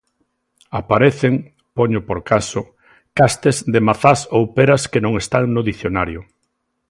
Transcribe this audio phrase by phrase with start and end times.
[0.79, 1.33] Aparecen,
[1.77, 2.61] poño por caso,
[3.17, 6.21] castes de mazás ou peras que non están no dicionario.